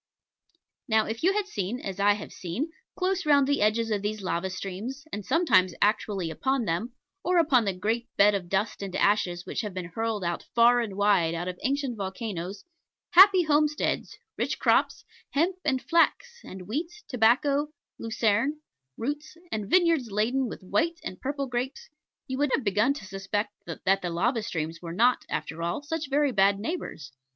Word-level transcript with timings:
Now 0.87 1.05
if 1.05 1.21
you 1.21 1.33
had 1.33 1.45
seen, 1.45 1.79
as 1.79 1.99
I 1.99 2.13
have 2.13 2.33
seen, 2.33 2.71
close 2.95 3.23
round 3.23 3.45
the 3.47 3.61
edges 3.61 3.91
of 3.91 4.01
these 4.01 4.23
lava 4.23 4.49
streams, 4.49 5.05
and 5.13 5.23
sometimes 5.23 5.75
actually 5.79 6.31
upon 6.31 6.65
them, 6.65 6.93
or 7.23 7.37
upon 7.37 7.65
the 7.65 7.73
great 7.73 8.07
bed 8.17 8.33
of 8.33 8.49
dust 8.49 8.81
and 8.81 8.95
ashes 8.95 9.45
which 9.45 9.61
have 9.61 9.75
been 9.75 9.91
hurled 9.93 10.25
far 10.55 10.79
and 10.81 10.97
wide 10.97 11.35
out 11.35 11.47
of 11.47 11.59
ancient 11.61 11.97
volcanos, 11.99 12.63
happy 13.11 13.43
homesteads, 13.43 14.17
rich 14.37 14.57
crops, 14.57 15.05
hemp 15.33 15.57
and 15.63 15.83
flax, 15.83 16.41
and 16.43 16.63
wheat, 16.67 17.03
tobacco, 17.07 17.69
lucerne, 17.99 18.59
roots, 18.97 19.37
and 19.51 19.69
vineyards 19.69 20.09
laden 20.09 20.47
with 20.47 20.63
white 20.63 20.99
and 21.03 21.21
purple 21.21 21.45
grapes, 21.45 21.89
you 22.25 22.39
would 22.39 22.49
have 22.55 22.63
begun 22.63 22.91
to 22.95 23.05
suspect 23.05 23.51
that 23.67 24.01
the 24.01 24.09
lava 24.09 24.41
streams 24.41 24.81
were 24.81 24.93
not, 24.93 25.25
after 25.29 25.61
all, 25.61 25.83
such 25.83 26.09
very 26.09 26.31
bad 26.31 26.57
neighbours. 26.59 27.11